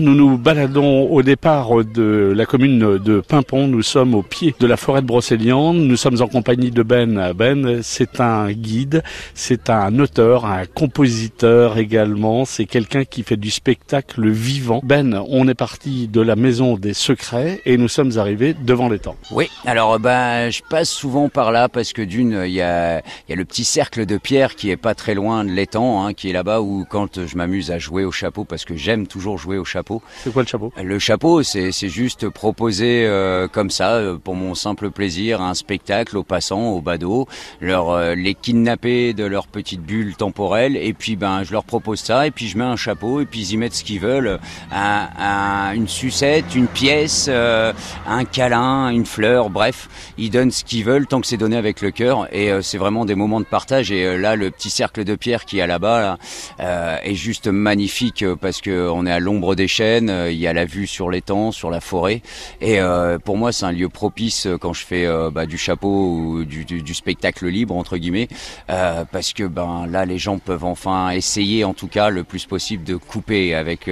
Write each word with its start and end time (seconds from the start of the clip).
Nous 0.00 0.16
nous 0.16 0.36
baladons 0.36 1.08
au 1.08 1.22
départ 1.22 1.84
de 1.84 2.32
la 2.34 2.46
commune 2.46 2.98
de 2.98 3.20
Pimpon. 3.20 3.68
Nous 3.68 3.82
sommes 3.82 4.16
au 4.16 4.24
pied 4.24 4.52
de 4.58 4.66
la 4.66 4.76
forêt 4.76 5.02
de 5.02 5.06
Brocéliande. 5.06 5.76
Nous 5.76 5.96
sommes 5.96 6.20
en 6.20 6.26
compagnie 6.26 6.72
de 6.72 6.82
Ben. 6.82 7.32
Ben, 7.32 7.78
c'est 7.84 8.20
un 8.20 8.50
guide, 8.50 9.04
c'est 9.34 9.70
un 9.70 9.96
auteur, 10.00 10.46
un 10.46 10.66
compositeur 10.66 11.78
également. 11.78 12.44
C'est 12.44 12.64
quelqu'un 12.64 13.04
qui 13.04 13.22
fait 13.22 13.36
du 13.36 13.52
spectacle 13.52 14.28
vivant. 14.28 14.80
Ben, 14.82 15.22
on 15.28 15.46
est 15.46 15.54
parti 15.54 16.08
de 16.08 16.20
la 16.20 16.34
maison 16.34 16.76
des 16.76 16.92
secrets 16.92 17.62
et 17.64 17.76
nous 17.76 17.86
sommes 17.86 18.18
arrivés 18.18 18.52
devant 18.52 18.88
l'étang. 18.88 19.14
Oui, 19.30 19.48
alors 19.64 20.00
ben 20.00 20.50
je 20.50 20.60
passe 20.68 20.90
souvent 20.90 21.28
par 21.28 21.52
là 21.52 21.68
parce 21.68 21.92
que 21.92 22.02
d'une, 22.02 22.42
il 22.44 22.52
y 22.52 22.62
a, 22.62 22.96
y 23.28 23.32
a 23.32 23.36
le 23.36 23.44
petit 23.44 23.62
cercle 23.62 24.06
de 24.06 24.16
pierre 24.16 24.56
qui 24.56 24.70
est 24.70 24.76
pas 24.76 24.96
très 24.96 25.14
loin 25.14 25.44
de 25.44 25.50
l'étang, 25.50 26.04
hein, 26.04 26.14
qui 26.14 26.30
est 26.30 26.32
là-bas 26.32 26.62
où 26.62 26.84
quand 26.90 27.24
je 27.24 27.36
m'amuse 27.36 27.70
à 27.70 27.78
jouer 27.78 28.04
au 28.04 28.10
chapeau 28.10 28.42
parce 28.42 28.64
que 28.64 28.74
j'aime 28.74 29.06
toujours 29.06 29.38
jouer 29.38 29.56
au 29.56 29.64
chapeau 29.64 29.83
c'est 30.22 30.32
quoi 30.32 30.42
le 30.42 30.48
chapeau? 30.48 30.72
Le 30.82 30.98
chapeau, 30.98 31.42
c'est 31.42 31.88
juste 31.88 32.28
proposer 32.28 33.06
euh, 33.06 33.48
comme 33.48 33.70
ça, 33.70 33.94
euh, 33.94 34.16
pour 34.16 34.34
mon 34.34 34.54
simple 34.54 34.90
plaisir, 34.90 35.40
un 35.40 35.54
spectacle 35.54 36.16
aux 36.16 36.22
passants, 36.22 36.70
aux 36.70 36.80
badauds, 36.80 37.28
leur 37.60 37.90
euh, 37.90 38.14
les 38.14 38.34
kidnapper 38.34 39.12
de 39.12 39.24
leur 39.24 39.46
petite 39.46 39.82
bulle 39.82 40.16
temporelle, 40.16 40.76
et 40.76 40.92
puis 40.92 41.16
ben 41.16 41.42
je 41.44 41.52
leur 41.52 41.64
propose 41.64 42.00
ça, 42.00 42.26
et 42.26 42.30
puis 42.30 42.48
je 42.48 42.58
mets 42.58 42.64
un 42.64 42.76
chapeau, 42.76 43.20
et 43.20 43.26
puis 43.26 43.40
ils 43.40 43.52
y 43.52 43.56
mettent 43.56 43.74
ce 43.74 43.84
qu'ils 43.84 44.00
veulent, 44.00 44.38
un, 44.72 45.72
une 45.74 45.88
sucette, 45.88 46.54
une 46.54 46.66
pièce, 46.66 47.28
un 47.28 48.24
câlin, 48.24 48.88
une 48.88 49.06
fleur, 49.06 49.50
bref, 49.50 49.88
ils 50.18 50.30
donnent 50.30 50.50
ce 50.50 50.64
qu'ils 50.64 50.84
veulent 50.84 51.06
tant 51.06 51.20
que 51.20 51.26
c'est 51.26 51.36
donné 51.36 51.56
avec 51.56 51.80
le 51.80 51.90
cœur, 51.90 52.28
et 52.34 52.50
c'est 52.62 52.78
vraiment 52.78 53.04
des 53.04 53.14
moments 53.14 53.40
de 53.40 53.46
partage. 53.46 53.90
Et 53.92 54.16
là, 54.16 54.36
le 54.36 54.50
petit 54.50 54.70
cercle 54.70 55.04
de 55.04 55.14
pierre 55.14 55.44
qui 55.44 55.58
est 55.58 55.66
là-bas 55.66 56.18
est 56.58 57.14
juste 57.14 57.48
magnifique 57.48 58.24
parce 58.40 58.60
que 58.60 58.88
on 58.88 59.06
est 59.06 59.12
à 59.12 59.20
l'ombre 59.20 59.54
des 59.54 59.68
euh, 59.82 60.30
il 60.30 60.38
y 60.38 60.46
a 60.46 60.52
la 60.52 60.64
vue 60.64 60.86
sur 60.86 61.10
l'étang, 61.10 61.52
sur 61.52 61.70
la 61.70 61.80
forêt. 61.80 62.22
Et 62.60 62.80
euh, 62.80 63.18
pour 63.18 63.36
moi, 63.36 63.52
c'est 63.52 63.64
un 63.64 63.72
lieu 63.72 63.88
propice 63.88 64.46
euh, 64.46 64.58
quand 64.58 64.72
je 64.72 64.84
fais 64.84 65.06
bah, 65.32 65.46
du 65.46 65.58
chapeau 65.58 65.88
ou 65.88 66.44
du, 66.44 66.64
du, 66.64 66.94
spectacle 66.94 67.46
libre 67.46 67.76
entre 67.76 67.96
guillemets, 67.96 68.28
parce 68.66 69.32
que 69.32 69.44
ben 69.44 69.86
là, 69.86 70.04
les 70.04 70.18
gens 70.18 70.38
peuvent 70.38 70.64
enfin 70.64 71.10
essayer, 71.10 71.64
en 71.64 71.74
tout 71.74 71.88
cas, 71.88 72.08
le 72.08 72.24
plus 72.24 72.46
possible 72.46 72.84
de 72.84 72.96
couper 72.96 73.54
avec 73.54 73.90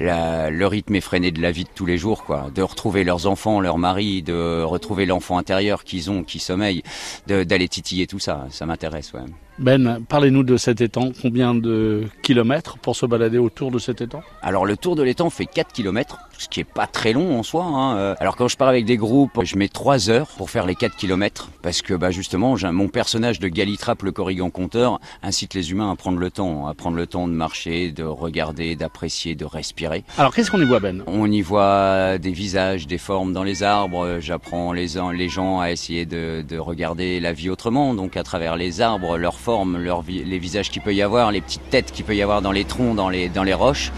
la, 0.00 0.50
le 0.50 0.66
rythme 0.66 0.94
effréné 0.94 1.30
de 1.30 1.40
la 1.40 1.50
vie 1.50 1.64
de 1.64 1.70
tous 1.74 1.86
les 1.86 1.98
jours, 1.98 2.24
quoi, 2.24 2.50
de 2.54 2.62
retrouver 2.62 3.04
leurs 3.04 3.26
enfants, 3.26 3.60
leurs 3.60 3.78
maris, 3.78 4.22
de 4.22 4.62
retrouver 4.62 5.06
l'enfant 5.06 5.38
intérieur 5.38 5.84
qu'ils 5.84 6.10
ont, 6.10 6.24
qui 6.24 6.38
sommeille, 6.38 6.82
d'aller 7.26 7.68
titiller 7.68 8.06
tout 8.06 8.18
ça. 8.18 8.46
Ça 8.50 8.66
m'intéresse, 8.66 9.12
ouais. 9.12 9.20
Ben, 9.58 10.02
parlez-nous 10.08 10.42
de 10.44 10.56
cet 10.56 10.80
étang. 10.80 11.12
Combien 11.20 11.54
de 11.54 12.04
kilomètres 12.22 12.78
pour 12.78 12.96
se 12.96 13.04
balader 13.04 13.38
autour 13.38 13.70
de 13.70 13.78
cet 13.78 14.00
étang? 14.00 14.22
Alors 14.40 14.64
le 14.64 14.76
tour 14.76 14.96
de 14.96 15.01
l'étang 15.02 15.30
fait 15.30 15.46
4 15.46 15.72
kilomètres, 15.72 16.18
ce 16.38 16.48
qui 16.48 16.60
est 16.60 16.64
pas 16.64 16.86
très 16.86 17.12
long 17.12 17.38
en 17.38 17.42
soi. 17.42 17.64
Hein. 17.64 17.96
Euh, 17.96 18.14
alors 18.20 18.36
quand 18.36 18.48
je 18.48 18.56
pars 18.56 18.68
avec 18.68 18.84
des 18.84 18.96
groupes, 18.96 19.42
je 19.42 19.56
mets 19.56 19.68
3 19.68 20.10
heures 20.10 20.28
pour 20.36 20.50
faire 20.50 20.66
les 20.66 20.74
4 20.74 20.96
kilomètres 20.96 21.50
parce 21.62 21.82
que 21.82 21.94
bah, 21.94 22.10
justement, 22.10 22.56
mon 22.72 22.88
personnage 22.88 23.38
de 23.38 23.48
Galitrap, 23.48 24.02
le 24.02 24.12
corrigan 24.12 24.50
conteur, 24.50 25.00
incite 25.22 25.54
les 25.54 25.70
humains 25.70 25.90
à 25.90 25.96
prendre 25.96 26.18
le 26.18 26.30
temps, 26.30 26.66
à 26.66 26.74
prendre 26.74 26.96
le 26.96 27.06
temps 27.06 27.28
de 27.28 27.32
marcher, 27.32 27.90
de 27.90 28.04
regarder, 28.04 28.76
d'apprécier, 28.76 29.34
de 29.34 29.44
respirer. 29.44 30.04
Alors 30.18 30.34
qu'est-ce 30.34 30.50
qu'on 30.50 30.60
y 30.60 30.64
voit 30.64 30.80
Ben? 30.80 31.02
On 31.06 31.30
y 31.30 31.42
voit 31.42 32.18
des 32.18 32.32
visages, 32.32 32.86
des 32.86 32.98
formes 32.98 33.32
dans 33.32 33.44
les 33.44 33.62
arbres. 33.62 34.18
J'apprends 34.20 34.72
les, 34.72 34.88
les 35.14 35.28
gens 35.28 35.60
à 35.60 35.70
essayer 35.70 36.06
de, 36.06 36.44
de 36.46 36.58
regarder 36.58 37.20
la 37.20 37.32
vie 37.32 37.50
autrement, 37.50 37.94
donc 37.94 38.16
à 38.16 38.22
travers 38.22 38.56
les 38.56 38.80
arbres, 38.80 39.16
leurs 39.16 39.38
formes, 39.38 39.78
les 40.08 40.38
visages 40.38 40.70
qu'il 40.70 40.82
peut 40.82 40.94
y 40.94 41.02
avoir, 41.02 41.30
les 41.30 41.40
petites 41.40 41.68
têtes 41.70 41.92
qu'il 41.92 42.04
peut 42.04 42.16
y 42.16 42.22
avoir 42.22 42.42
dans 42.42 42.52
les 42.52 42.64
troncs, 42.64 42.96
dans 42.96 43.08
les, 43.08 43.28
dans 43.28 43.44
les 43.44 43.54
roches. 43.54 43.92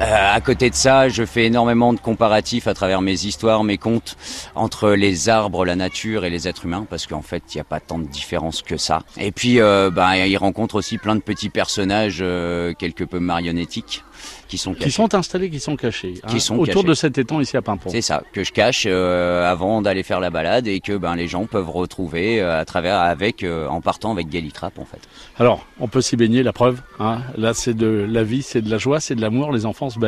Euh, 0.00 0.34
à 0.34 0.40
côté 0.40 0.70
de 0.70 0.74
ça, 0.74 1.08
je 1.08 1.24
fais 1.24 1.44
énormément 1.44 1.92
de 1.92 2.00
comparatifs 2.00 2.66
à 2.66 2.74
travers 2.74 3.02
mes 3.02 3.24
histoires, 3.24 3.62
mes 3.64 3.78
contes 3.78 4.16
entre 4.54 4.90
les 4.90 5.28
arbres, 5.28 5.64
la 5.64 5.76
nature 5.76 6.24
et 6.24 6.30
les 6.30 6.48
êtres 6.48 6.64
humains, 6.64 6.86
parce 6.88 7.06
qu'en 7.06 7.22
fait, 7.22 7.42
il 7.52 7.58
n'y 7.58 7.60
a 7.60 7.64
pas 7.64 7.80
tant 7.80 7.98
de 7.98 8.06
différence 8.06 8.62
que 8.62 8.76
ça. 8.76 9.02
Et 9.18 9.32
puis, 9.32 9.60
euh, 9.60 9.90
bah, 9.90 10.16
il 10.26 10.36
rencontre 10.36 10.76
aussi 10.76 10.98
plein 10.98 11.14
de 11.14 11.20
petits 11.20 11.50
personnages 11.50 12.18
euh, 12.20 12.72
quelque 12.74 13.04
peu 13.04 13.18
marionnettiques 13.18 14.02
qui 14.48 14.58
sont 14.58 14.74
qui 14.74 14.90
sont 14.90 15.14
installés, 15.14 15.48
qui 15.48 15.60
sont 15.60 15.76
cachés, 15.76 16.14
qui 16.28 16.36
hein, 16.36 16.38
sont 16.38 16.58
autour 16.58 16.84
de 16.84 16.92
cet 16.94 17.16
étang 17.16 17.40
ici 17.40 17.56
à 17.56 17.62
Pimpon. 17.62 17.88
C'est 17.90 18.02
ça 18.02 18.22
que 18.32 18.44
je 18.44 18.52
cache 18.52 18.84
euh, 18.86 19.50
avant 19.50 19.80
d'aller 19.80 20.02
faire 20.02 20.20
la 20.20 20.28
balade 20.30 20.66
et 20.66 20.80
que 20.80 20.96
ben 20.96 21.16
les 21.16 21.26
gens 21.26 21.46
peuvent 21.46 21.70
retrouver 21.70 22.40
euh, 22.40 22.60
à 22.60 22.64
travers 22.66 23.00
avec 23.00 23.44
euh, 23.44 23.66
en 23.68 23.80
partant 23.80 24.12
avec 24.12 24.28
Galitrap 24.28 24.78
en 24.78 24.84
fait. 24.84 25.00
Alors 25.38 25.66
on 25.80 25.88
peut 25.88 26.02
s'y 26.02 26.16
baigner, 26.16 26.42
la 26.42 26.52
preuve. 26.52 26.82
Hein. 26.98 27.22
Là 27.36 27.54
c'est 27.54 27.74
de 27.74 28.06
la 28.08 28.24
vie, 28.24 28.42
c'est 28.42 28.60
de 28.60 28.70
la 28.70 28.78
joie, 28.78 29.00
c'est 29.00 29.14
de 29.14 29.22
l'amour. 29.22 29.52
Les 29.52 29.64
enfants 29.64 29.81
se. 29.90 29.98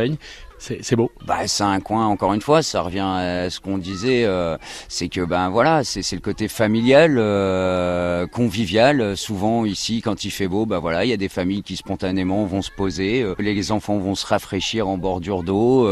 C'est 0.59 0.97
beau. 0.97 1.11
Bah, 1.27 1.47
c'est 1.47 1.65
un 1.65 1.81
coin, 1.81 2.07
encore 2.07 2.33
une 2.33 2.41
fois, 2.41 2.63
ça 2.63 2.81
revient 2.81 3.01
à 3.01 3.51
ce 3.51 3.61
qu'on 3.61 3.77
disait, 3.77 4.25
euh, 4.25 4.57
c'est 4.89 5.09
que 5.09 5.21
ben 5.21 5.51
voilà, 5.51 5.85
c'est 5.85 6.11
le 6.13 6.21
côté 6.21 6.49
familial, 6.49 7.17
euh, 7.19 8.24
convivial. 8.35 9.17
Souvent 9.17 9.65
ici, 9.65 10.03
quand 10.03 10.25
il 10.25 10.31
fait 10.31 10.49
beau, 10.49 10.67
bah 10.67 10.81
voilà, 10.81 11.05
il 11.05 11.09
y 11.09 11.13
a 11.13 11.17
des 11.17 11.29
familles 11.29 11.63
qui 11.63 11.77
spontanément 11.77 12.45
vont 12.45 12.63
se 12.63 12.71
poser, 12.71 13.23
euh, 13.23 13.35
les 13.39 13.73
enfants 13.73 13.99
vont 13.99 14.15
se 14.15 14.27
rafraîchir 14.27 14.89
en 14.89 14.99
bordure 14.99 15.43
d'eau, 15.45 15.89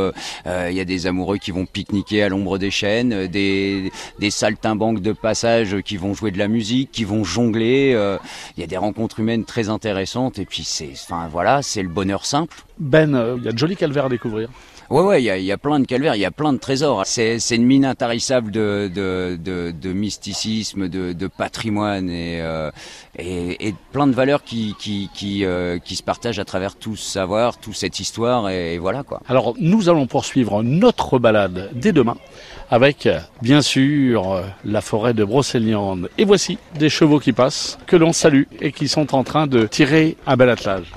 il 0.46 0.74
y 0.74 0.80
a 0.80 0.84
des 0.84 1.06
amoureux 1.06 1.38
qui 1.38 1.52
vont 1.52 1.66
pique-niquer 1.66 2.24
à 2.24 2.28
l'ombre 2.28 2.58
des 2.58 2.70
chênes, 2.70 3.28
des, 3.28 3.92
des 4.18 4.30
saltimbanques 4.30 5.00
de 5.00 5.12
passage 5.12 5.80
qui 5.82 5.96
vont 5.96 6.14
jouer 6.14 6.32
de 6.32 6.38
la 6.38 6.48
musique, 6.48 6.90
qui 6.90 7.04
vont 7.04 7.24
jongler. 7.24 7.96
Il 8.56 8.60
y 8.60 8.64
a 8.64 8.66
des 8.66 8.76
rencontres 8.76 9.20
humaines 9.20 9.44
très 9.44 9.68
intéressantes 9.68 10.38
et 10.38 10.44
puis 10.44 10.64
c'est, 10.64 10.90
enfin 10.92 11.28
voilà, 11.30 11.62
c'est 11.62 11.82
le 11.82 11.88
bonheur 11.88 12.26
simple. 12.26 12.56
Ben, 12.78 13.36
il 13.38 13.44
y 13.44 13.48
a 13.48 13.52
de 13.52 13.58
jolis 13.58 13.76
calvaires 13.76 14.06
à 14.06 14.08
découvrir. 14.08 14.48
Ouais, 14.92 15.00
ouais, 15.00 15.22
il 15.22 15.24
y 15.24 15.30
a, 15.30 15.38
y 15.38 15.50
a, 15.50 15.56
plein 15.56 15.80
de 15.80 15.86
calvaires, 15.86 16.16
il 16.16 16.20
y 16.20 16.26
a 16.26 16.30
plein 16.30 16.52
de 16.52 16.58
trésors. 16.58 17.06
C'est, 17.06 17.38
c'est 17.38 17.56
une 17.56 17.64
mine 17.64 17.86
intarissable 17.86 18.50
de, 18.50 18.90
de, 18.94 19.38
de, 19.42 19.70
de 19.70 19.92
mysticisme, 19.94 20.86
de, 20.86 21.14
de 21.14 21.26
patrimoine 21.28 22.10
et, 22.10 22.31
euh, 22.40 22.70
et, 23.18 23.74
plein 23.92 24.06
de 24.06 24.12
valeurs 24.12 24.40
euh, 24.40 25.78
qui, 25.78 25.96
se 25.96 26.02
partagent 26.02 26.38
à 26.38 26.44
travers 26.44 26.76
tout 26.76 26.96
ce 26.96 27.10
savoir, 27.10 27.58
toute 27.58 27.76
cette 27.76 28.00
histoire 28.00 28.48
et, 28.48 28.78
voilà 28.78 29.02
quoi. 29.02 29.20
Alors 29.28 29.54
nous 29.58 29.88
allons 29.88 30.06
poursuivre 30.06 30.62
notre 30.62 31.18
balade 31.18 31.70
dès 31.74 31.92
demain 31.92 32.16
avec 32.70 33.08
bien 33.42 33.60
sûr 33.60 34.42
la 34.64 34.80
forêt 34.80 35.12
de 35.12 35.24
Brocéliande. 35.24 36.08
Et 36.16 36.24
voici 36.24 36.58
des 36.78 36.88
chevaux 36.88 37.18
qui 37.18 37.32
passent, 37.32 37.78
que 37.86 37.96
l'on 37.96 38.12
salue 38.14 38.44
et 38.60 38.72
qui 38.72 38.88
sont 38.88 39.14
en 39.14 39.24
train 39.24 39.46
de 39.46 39.66
tirer 39.66 40.16
un 40.26 40.36
bel 40.36 40.48
attelage. 40.48 40.90